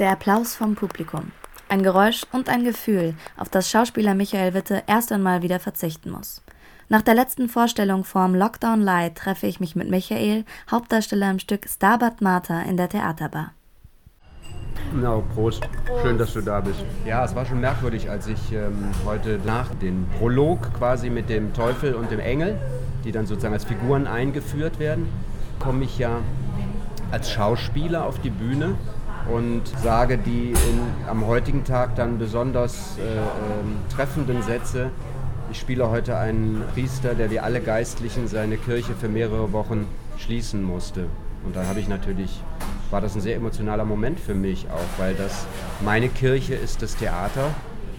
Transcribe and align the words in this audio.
Der 0.00 0.12
Applaus 0.12 0.54
vom 0.54 0.76
Publikum. 0.76 1.30
Ein 1.68 1.82
Geräusch 1.82 2.22
und 2.32 2.48
ein 2.48 2.64
Gefühl, 2.64 3.12
auf 3.36 3.50
das 3.50 3.68
Schauspieler 3.68 4.14
Michael 4.14 4.54
Witte 4.54 4.82
erst 4.86 5.12
einmal 5.12 5.42
wieder 5.42 5.60
verzichten 5.60 6.10
muss. 6.10 6.40
Nach 6.88 7.02
der 7.02 7.12
letzten 7.12 7.50
Vorstellung 7.50 8.04
vorm 8.04 8.34
Lockdown 8.34 8.80
Light 8.80 9.16
treffe 9.16 9.46
ich 9.46 9.60
mich 9.60 9.76
mit 9.76 9.90
Michael, 9.90 10.46
Hauptdarsteller 10.70 11.30
im 11.30 11.38
Stück 11.38 11.68
Stabat 11.68 12.22
Mater 12.22 12.64
in 12.64 12.78
der 12.78 12.88
Theaterbar. 12.88 13.52
Na, 14.94 15.22
Prost. 15.34 15.68
Schön, 16.00 16.16
dass 16.16 16.32
du 16.32 16.40
da 16.40 16.62
bist. 16.62 16.82
Ja, 17.04 17.22
es 17.22 17.34
war 17.34 17.44
schon 17.44 17.60
merkwürdig, 17.60 18.08
als 18.08 18.26
ich 18.26 18.52
ähm, 18.52 18.88
heute 19.04 19.38
nach 19.44 19.68
dem 19.82 20.06
Prolog 20.18 20.72
quasi 20.78 21.10
mit 21.10 21.28
dem 21.28 21.52
Teufel 21.52 21.94
und 21.94 22.10
dem 22.10 22.20
Engel, 22.20 22.58
die 23.04 23.12
dann 23.12 23.26
sozusagen 23.26 23.52
als 23.52 23.66
Figuren 23.66 24.06
eingeführt 24.06 24.78
werden, 24.78 25.08
komme 25.58 25.84
ich 25.84 25.98
ja 25.98 26.20
als 27.10 27.30
Schauspieler 27.30 28.06
auf 28.06 28.18
die 28.20 28.30
Bühne 28.30 28.76
und 29.28 29.62
sage 29.82 30.18
die 30.18 30.50
in, 30.50 31.08
am 31.08 31.26
heutigen 31.26 31.64
Tag 31.64 31.96
dann 31.96 32.18
besonders 32.18 32.98
äh, 32.98 33.02
äh, 33.02 33.24
treffenden 33.94 34.42
Sätze. 34.42 34.90
Ich 35.50 35.58
spiele 35.58 35.90
heute 35.90 36.16
einen 36.16 36.62
Priester, 36.74 37.14
der 37.14 37.30
wie 37.30 37.40
alle 37.40 37.60
Geistlichen 37.60 38.28
seine 38.28 38.56
Kirche 38.56 38.94
für 38.94 39.08
mehrere 39.08 39.52
Wochen 39.52 39.86
schließen 40.18 40.62
musste. 40.62 41.06
Und 41.44 41.56
da 41.56 41.66
habe 41.66 41.80
ich 41.80 41.88
natürlich, 41.88 42.42
war 42.90 43.00
das 43.00 43.14
ein 43.14 43.20
sehr 43.20 43.36
emotionaler 43.36 43.84
Moment 43.84 44.20
für 44.20 44.34
mich 44.34 44.68
auch, 44.70 44.98
weil 44.98 45.14
das 45.14 45.46
meine 45.84 46.08
Kirche 46.08 46.54
ist 46.54 46.82
das 46.82 46.96
Theater 46.96 47.54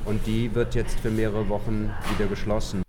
und 0.05 0.25
die 0.27 0.53
wird 0.55 0.75
jetzt 0.75 0.99
für 0.99 1.09
mehrere 1.09 1.49
Wochen 1.49 1.91
wieder 2.15 2.29
geschlossen. 2.29 2.83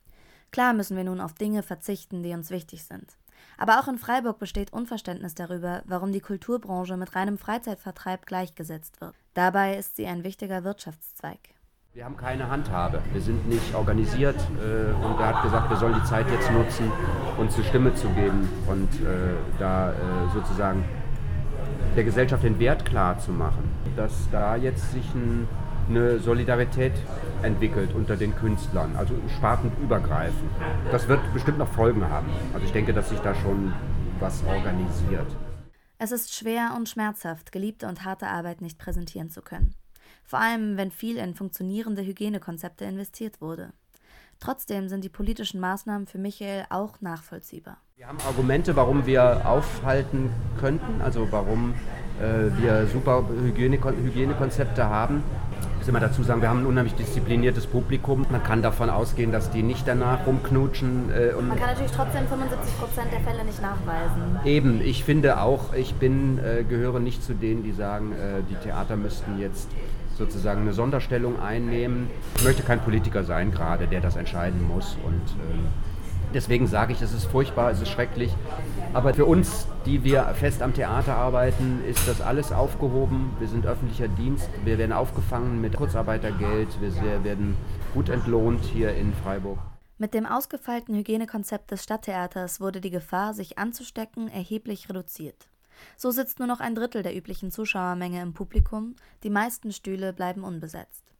Klar 0.51 0.75
müssen 0.75 0.97
wir 0.97 1.05
nun 1.05 1.21
auf 1.21 1.33
Dinge 1.33 1.63
verzichten, 1.63 2.23
die 2.23 2.33
uns 2.33 2.51
wichtig 2.51 2.85
sind. 2.85 3.17
Aber 3.59 3.81
auch 3.81 3.89
in 3.89 3.99
Freiburg 3.99 4.39
besteht 4.39 4.73
Unverständnis 4.73 5.35
darüber, 5.35 5.83
warum 5.87 6.13
die 6.13 6.21
Kulturbranche 6.21 6.97
mit 6.97 7.15
reinem 7.15 7.39
Freizeitvertreib 7.39 8.27
gleichgesetzt 8.27 9.01
wird. 9.01 9.15
Dabei 9.35 9.77
ist 9.77 9.97
sie 9.97 10.07
ein 10.07 10.25
wichtiger 10.25 10.65
Wirtschaftszweig. 10.65 11.41
Wir 11.95 12.07
haben 12.07 12.17
keine 12.17 12.49
Handhabe. 12.49 13.03
Wir 13.13 13.21
sind 13.21 13.47
nicht 13.47 13.75
organisiert 13.75 14.37
äh, 14.37 14.95
und 15.05 15.21
er 15.21 15.27
hat 15.27 15.43
gesagt, 15.43 15.69
wir 15.69 15.77
sollen 15.77 15.95
die 16.03 16.09
Zeit 16.09 16.27
jetzt 16.31 16.51
nutzen, 16.51 16.91
uns 17.37 17.55
eine 17.55 17.65
Stimme 17.65 17.95
zu 17.95 18.09
geben 18.09 18.49
und 18.67 18.89
äh, 19.03 19.35
da 19.59 19.93
äh, 19.93 19.95
sozusagen 20.33 20.85
der 21.95 22.05
Gesellschaft 22.05 22.45
den 22.45 22.59
Wert 22.59 22.87
klar 22.87 23.19
zu 23.19 23.31
machen, 23.31 23.71
dass 23.95 24.27
da 24.31 24.57
jetzt 24.57 24.93
sich 24.93 25.05
ein, 25.15 25.47
eine 25.89 26.19
Solidarität 26.19 26.93
entwickelt 27.43 27.95
unter 27.95 28.17
den 28.17 28.35
Künstlern, 28.37 28.97
also 28.97 29.15
spartenübergreifend. 29.37 30.51
Das 30.91 31.09
wird 31.09 31.21
bestimmt 31.33 31.59
noch 31.59 31.69
Folgen 31.69 32.09
haben. 32.09 32.29
Also 32.55 32.67
ich 32.67 32.73
denke, 32.73 32.93
dass 32.93 33.09
sich 33.09 33.21
da 33.21 33.35
schon 33.35 33.73
was 34.21 34.45
organisiert. 34.45 35.27
Es 35.99 36.13
ist 36.13 36.35
schwer 36.35 36.75
und 36.77 36.89
schmerzhaft, 36.89 37.53
geliebte 37.53 37.87
und 37.87 38.05
harte 38.05 38.27
Arbeit 38.27 38.61
nicht 38.61 38.79
präsentieren 38.79 39.31
zu 39.31 39.43
können 39.43 39.75
vor 40.25 40.41
allem 40.41 40.77
wenn 40.77 40.91
viel 40.91 41.17
in 41.19 41.35
funktionierende 41.35 42.03
Hygienekonzepte 42.03 42.85
investiert 42.85 43.41
wurde. 43.41 43.73
Trotzdem 44.41 44.89
sind 44.89 45.05
die 45.05 45.09
politischen 45.09 45.61
Maßnahmen 45.61 46.07
für 46.07 46.19
Michael 46.19 46.65
auch 46.69 47.01
nachvollziehbar. 47.01 47.77
Wir 47.97 48.09
haben 48.09 48.19
Argumente, 48.27 48.75
warum 48.75 49.07
wir 49.07 49.47
aufhalten 49.47 50.31
könnten, 50.59 51.01
also 51.01 51.31
warum 51.31 51.75
äh, 52.19 52.51
wir 52.61 52.87
super 52.87 53.29
Hygiene 53.29 53.79
Hygienekonzepte 53.79 54.85
haben. 54.89 55.23
Ich 55.83 55.89
muss 55.89 55.97
immer 55.97 56.07
dazu 56.07 56.23
sagen, 56.23 56.41
wir 56.41 56.49
haben 56.49 56.61
ein 56.61 56.67
unheimlich 56.67 56.95
diszipliniertes 56.95 57.67
Publikum. 57.67 58.25
Man 58.31 58.45
kann 58.45 58.63
davon 58.63 58.89
ausgehen, 58.89 59.33
dass 59.33 59.51
die 59.51 59.65
nicht 59.65 59.89
danach 59.89 60.29
rumknutschen. 60.29 61.11
Äh, 61.11 61.35
und 61.35 61.49
Man 61.49 61.59
kann 61.59 61.71
natürlich 61.71 61.91
trotzdem 61.91 62.25
75 62.29 62.79
Prozent 62.79 63.13
der 63.13 63.19
Fälle 63.19 63.45
nicht 63.45 63.61
nachweisen. 63.61 64.39
Eben, 64.45 64.81
ich 64.81 65.03
finde 65.03 65.41
auch, 65.41 65.75
ich 65.75 65.95
bin, 65.95 66.39
äh, 66.39 66.63
gehöre 66.63 67.01
nicht 67.01 67.25
zu 67.25 67.35
denen, 67.35 67.65
die 67.65 67.73
sagen, 67.73 68.13
äh, 68.13 68.43
die 68.49 68.55
Theater 68.63 68.95
müssten 68.95 69.41
jetzt 69.41 69.71
sozusagen 70.17 70.61
eine 70.61 70.73
Sonderstellung 70.73 71.43
einnehmen. 71.43 72.09
Ich 72.37 72.45
möchte 72.45 72.63
kein 72.63 72.79
Politiker 72.79 73.25
sein 73.25 73.51
gerade, 73.51 73.89
der 73.89 74.01
das 74.01 74.15
entscheiden 74.15 74.65
muss. 74.65 74.97
Und 75.05 75.15
äh, 75.15 75.92
deswegen 76.35 76.67
sage 76.67 76.93
ich, 76.93 77.03
es 77.03 77.13
ist 77.13 77.27
furchtbar, 77.27 77.71
es 77.71 77.81
ist 77.81 77.89
schrecklich. 77.89 78.35
Aber 78.95 79.15
für 79.15 79.25
uns, 79.25 79.67
die 79.87 80.05
wir 80.05 80.25
fest 80.35 80.63
am 80.63 80.75
Theater 80.75 81.15
arbeiten, 81.15 81.83
ist 81.89 82.07
das 82.07 82.21
alles 82.21 82.53
aufgehoben. 82.53 83.35
Wir 83.39 83.49
sind 83.49 83.67
öffentlicher 83.67 84.09
Dienst, 84.09 84.49
wir 84.65 84.79
werden 84.79 84.93
aufgefangen 84.93 85.61
mit 85.61 85.77
Kurzarbeitergeld, 85.77 86.69
wir 86.81 87.25
werden 87.25 87.57
gut 87.95 88.09
entlohnt 88.09 88.65
hier 88.65 88.95
in 88.95 89.15
Freiburg. 89.15 89.59
Mit 89.99 90.15
dem 90.15 90.27
ausgefeilten 90.27 90.97
Hygienekonzept 90.97 91.71
des 91.71 91.85
Stadttheaters 91.85 92.61
wurde 92.61 92.81
die 92.81 92.91
Gefahr, 92.91 93.35
sich 93.35 93.59
anzustecken, 93.59 94.29
erheblich 94.29 94.89
reduziert. 94.89 95.49
So 95.97 96.11
sitzt 96.11 96.39
nur 96.39 96.49
noch 96.49 96.61
ein 96.61 96.75
Drittel 96.75 97.03
der 97.03 97.17
üblichen 97.17 97.51
Zuschauermenge 97.51 98.21
im 98.21 98.35
Publikum, 98.35 98.97
die 99.23 99.31
meisten 99.31 99.73
Stühle 99.73 100.13
bleiben 100.13 100.45
unbesetzt. 100.45 101.12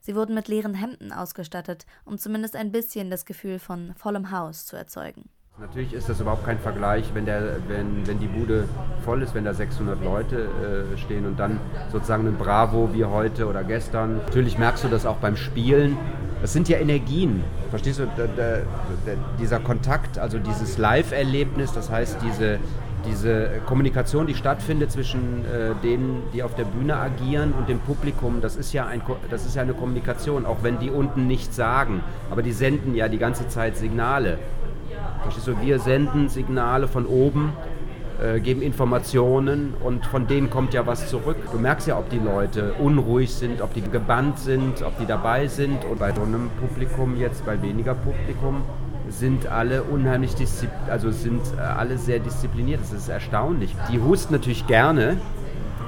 Sie 0.00 0.14
wurden 0.14 0.34
mit 0.34 0.48
leeren 0.48 0.74
Hemden 0.74 1.12
ausgestattet, 1.12 1.86
um 2.04 2.18
zumindest 2.18 2.56
ein 2.56 2.72
bisschen 2.72 3.10
das 3.10 3.24
Gefühl 3.24 3.58
von 3.58 3.94
vollem 3.96 4.30
Haus 4.30 4.66
zu 4.66 4.76
erzeugen. 4.76 5.28
Natürlich 5.60 5.92
ist 5.92 6.08
das 6.08 6.20
überhaupt 6.20 6.46
kein 6.46 6.60
Vergleich, 6.60 7.10
wenn, 7.14 7.26
der, 7.26 7.56
wenn, 7.66 8.06
wenn 8.06 8.20
die 8.20 8.28
Bude 8.28 8.68
voll 9.04 9.22
ist, 9.22 9.34
wenn 9.34 9.44
da 9.44 9.52
600 9.52 10.02
Leute 10.04 10.48
äh, 10.94 10.96
stehen 10.96 11.26
und 11.26 11.36
dann 11.40 11.58
sozusagen 11.90 12.28
ein 12.28 12.38
Bravo 12.38 12.90
wie 12.92 13.04
heute 13.04 13.48
oder 13.48 13.64
gestern. 13.64 14.18
Natürlich 14.18 14.56
merkst 14.56 14.84
du 14.84 14.88
das 14.88 15.04
auch 15.04 15.16
beim 15.16 15.36
Spielen. 15.36 15.96
Das 16.40 16.52
sind 16.52 16.68
ja 16.68 16.78
Energien, 16.78 17.42
verstehst 17.70 17.98
du? 17.98 18.06
Der, 18.16 18.28
der, 18.28 18.62
der, 19.04 19.16
dieser 19.40 19.58
Kontakt, 19.58 20.16
also 20.16 20.38
dieses 20.38 20.78
Live-Erlebnis, 20.78 21.72
das 21.72 21.90
heißt 21.90 22.18
diese, 22.22 22.60
diese 23.04 23.60
Kommunikation, 23.66 24.26
die 24.26 24.34
stattfindet 24.34 24.90
zwischen 24.90 25.44
äh, 25.44 25.74
denen, 25.82 26.22
die 26.32 26.42
auf 26.42 26.54
der 26.54 26.64
Bühne 26.64 26.96
agieren 26.96 27.52
und 27.56 27.68
dem 27.68 27.78
Publikum, 27.80 28.40
das 28.40 28.56
ist, 28.56 28.72
ja 28.72 28.86
ein, 28.86 29.02
das 29.30 29.46
ist 29.46 29.56
ja 29.56 29.62
eine 29.62 29.74
Kommunikation, 29.74 30.46
auch 30.46 30.58
wenn 30.62 30.78
die 30.78 30.90
unten 30.90 31.26
nichts 31.26 31.56
sagen. 31.56 32.02
Aber 32.30 32.42
die 32.42 32.52
senden 32.52 32.94
ja 32.94 33.08
die 33.08 33.18
ganze 33.18 33.48
Zeit 33.48 33.76
Signale. 33.76 34.38
Verstehst 35.22 35.46
du? 35.46 35.60
Wir 35.60 35.78
senden 35.78 36.28
Signale 36.28 36.88
von 36.88 37.06
oben, 37.06 37.52
äh, 38.22 38.40
geben 38.40 38.62
Informationen 38.62 39.74
und 39.80 40.04
von 40.06 40.26
denen 40.26 40.50
kommt 40.50 40.74
ja 40.74 40.86
was 40.86 41.08
zurück. 41.08 41.36
Du 41.52 41.58
merkst 41.58 41.86
ja, 41.86 41.98
ob 41.98 42.10
die 42.10 42.18
Leute 42.18 42.74
unruhig 42.74 43.32
sind, 43.32 43.60
ob 43.60 43.74
die 43.74 43.82
gebannt 43.82 44.38
sind, 44.38 44.82
ob 44.82 44.98
die 44.98 45.06
dabei 45.06 45.46
sind. 45.46 45.84
Und 45.84 45.98
bei 45.98 46.12
so 46.12 46.22
einem 46.22 46.50
Publikum 46.60 47.16
jetzt, 47.16 47.46
bei 47.46 47.60
weniger 47.62 47.94
Publikum, 47.94 48.62
sind 49.10 49.46
alle 49.46 49.82
unheimlich 49.82 50.34
diszipliniert, 50.34 50.90
also 50.90 51.10
sind 51.10 51.42
äh, 51.56 51.60
alle 51.60 51.98
sehr 51.98 52.18
diszipliniert. 52.18 52.80
Das 52.80 52.92
ist 52.92 53.08
erstaunlich. 53.08 53.74
Die 53.90 54.00
husten 54.00 54.34
natürlich 54.34 54.66
gerne, 54.66 55.20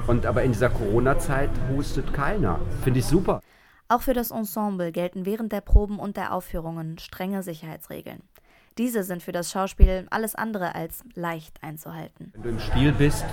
und 0.07 0.25
aber 0.25 0.43
in 0.43 0.51
dieser 0.51 0.69
Corona-Zeit 0.69 1.49
hustet 1.73 2.13
keiner. 2.13 2.59
Finde 2.83 2.99
ich 2.99 3.05
super. 3.05 3.41
Auch 3.87 4.01
für 4.01 4.13
das 4.13 4.31
Ensemble 4.31 4.91
gelten 4.91 5.25
während 5.25 5.51
der 5.51 5.61
Proben 5.61 5.99
und 5.99 6.17
der 6.17 6.33
Aufführungen 6.33 6.97
strenge 6.97 7.43
Sicherheitsregeln. 7.43 8.21
Diese 8.77 9.03
sind 9.03 9.21
für 9.21 9.33
das 9.33 9.51
Schauspiel 9.51 10.07
alles 10.09 10.33
andere 10.33 10.75
als 10.75 11.03
leicht 11.13 11.61
einzuhalten. 11.61 12.31
Wenn 12.33 12.43
du 12.43 12.49
im 12.49 12.59
Spiel 12.59 12.93
bist, 12.93 13.25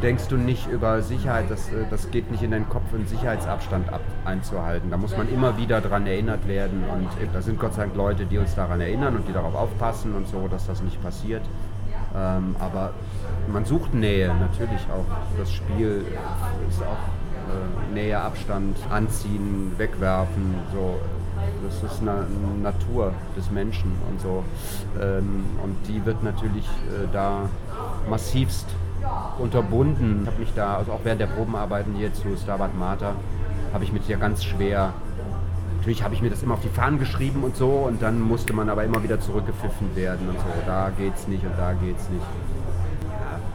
denkst 0.00 0.28
du 0.28 0.36
nicht 0.36 0.68
über 0.68 1.02
Sicherheit, 1.02 1.50
das, 1.50 1.68
äh, 1.70 1.86
das 1.90 2.10
geht 2.10 2.30
nicht 2.30 2.42
in 2.42 2.52
deinen 2.52 2.68
Kopf, 2.68 2.94
einen 2.94 3.06
Sicherheitsabstand 3.06 3.92
ab, 3.92 4.02
einzuhalten. 4.24 4.90
Da 4.90 4.96
muss 4.96 5.16
man 5.16 5.28
immer 5.28 5.56
wieder 5.56 5.80
daran 5.80 6.06
erinnert 6.06 6.46
werden 6.46 6.84
und 6.84 7.08
äh, 7.20 7.28
da 7.32 7.42
sind 7.42 7.58
Gott 7.58 7.74
sei 7.74 7.82
Dank 7.82 7.96
Leute, 7.96 8.26
die 8.26 8.38
uns 8.38 8.54
daran 8.54 8.80
erinnern 8.80 9.16
und 9.16 9.26
die 9.26 9.32
darauf 9.32 9.54
aufpassen 9.54 10.14
und 10.14 10.28
so, 10.28 10.46
dass 10.46 10.66
das 10.66 10.82
nicht 10.82 11.02
passiert. 11.02 11.42
Ähm, 12.14 12.54
aber 12.60 12.94
man 13.48 13.64
sucht 13.64 13.92
Nähe, 13.92 14.28
natürlich 14.34 14.86
auch. 14.90 15.04
Das 15.36 15.52
Spiel 15.52 16.04
ist 16.68 16.82
auch 16.82 16.86
äh, 17.50 17.94
Nähe, 17.94 18.18
Abstand, 18.18 18.76
anziehen, 18.88 19.72
wegwerfen, 19.76 20.54
so 20.72 21.00
das 21.64 21.92
ist 21.92 22.02
eine 22.02 22.26
Natur 22.62 23.12
des 23.36 23.50
Menschen 23.50 23.92
und 24.10 24.20
so. 24.20 24.44
Ähm, 25.00 25.44
und 25.62 25.76
die 25.88 26.04
wird 26.04 26.22
natürlich 26.22 26.64
äh, 26.64 27.06
da 27.12 27.48
massivst 28.08 28.66
unterbunden. 29.38 30.20
Ich 30.22 30.28
habe 30.28 30.40
mich 30.40 30.52
da, 30.54 30.76
also 30.76 30.92
auch 30.92 31.00
während 31.04 31.20
der 31.20 31.26
Probenarbeiten 31.26 31.94
hier 31.94 32.12
zu 32.12 32.36
Stabat 32.36 32.76
Mater, 32.78 33.14
habe 33.72 33.84
ich 33.84 33.92
mich 33.92 34.08
ja 34.08 34.16
ganz 34.16 34.44
schwer 34.44 34.92
Natürlich 35.86 36.02
habe 36.02 36.14
ich 36.14 36.20
mir 36.20 36.30
das 36.30 36.42
immer 36.42 36.54
auf 36.54 36.62
die 36.62 36.68
Fahnen 36.68 36.98
geschrieben 36.98 37.44
und 37.44 37.54
so 37.54 37.68
und 37.68 38.02
dann 38.02 38.20
musste 38.20 38.52
man 38.52 38.68
aber 38.68 38.82
immer 38.82 39.04
wieder 39.04 39.20
zurückgepfiffen 39.20 39.94
werden 39.94 40.28
und 40.28 40.34
so. 40.36 40.46
Da 40.66 40.90
geht's 40.98 41.28
nicht 41.28 41.44
und 41.44 41.56
da 41.56 41.74
geht's 41.74 42.10
nicht. 42.10 42.26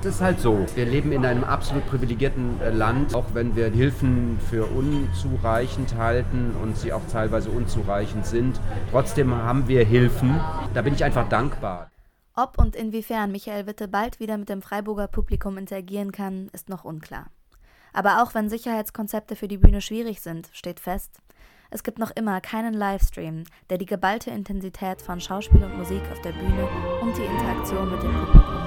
Das 0.04 0.16
ist 0.16 0.22
halt 0.22 0.40
so. 0.40 0.66
Wir 0.74 0.86
leben 0.86 1.12
in 1.12 1.24
einem 1.26 1.44
absolut 1.44 1.86
privilegierten 1.86 2.60
äh, 2.60 2.72
Land, 2.72 3.14
auch 3.14 3.36
wenn 3.36 3.56
wir 3.56 3.70
Hilfen 3.70 4.40
für 4.50 4.66
unzureichend 4.66 5.96
halten 5.96 6.56
und 6.60 6.76
sie 6.76 6.92
auch 6.92 7.06
teilweise 7.12 7.52
unzureichend 7.52 8.26
sind. 8.26 8.60
Trotzdem 8.90 9.36
haben 9.36 9.68
wir 9.68 9.86
Hilfen. 9.86 10.40
Da 10.74 10.82
bin 10.82 10.96
ich 10.96 11.04
einfach 11.04 11.30
dankbar. 11.30 11.92
Ob 12.36 12.58
und 12.58 12.76
inwiefern 12.76 13.32
Michael 13.32 13.68
Witte 13.68 13.88
bald 13.88 14.20
wieder 14.20 14.40
mit 14.40 14.50
dem 14.50 14.64
Freiburger 14.64 15.08
Publikum 15.08 15.60
interagieren 15.60 16.12
kann, 16.12 16.50
ist 16.52 16.68
noch 16.68 16.84
unklar. 16.84 17.28
Aber 17.94 18.24
auch 18.24 18.34
wenn 18.34 18.50
Sicherheitskonzepte 18.50 19.36
für 19.36 19.48
die 19.48 19.58
Bühne 19.58 19.82
schwierig 19.82 20.22
sind, 20.22 20.50
steht 20.52 20.80
fest, 20.80 21.20
es 21.70 21.84
gibt 21.84 22.00
noch 22.00 22.12
immer 22.12 22.42
keinen 22.42 22.74
Livestream, 22.74 23.44
der 23.70 23.78
die 23.78 23.86
geballte 23.86 24.32
Intensität 24.32 25.02
von 25.02 25.22
Schauspiel 25.22 25.64
und 25.64 25.78
Musik 25.78 26.02
auf 26.12 26.22
der 26.22 26.32
Bühne 26.32 26.68
und 27.02 27.16
die 27.16 27.24
Interaktion 27.24 27.92
mit 27.92 28.02
dem 28.02 28.14
Publikum 28.14 28.61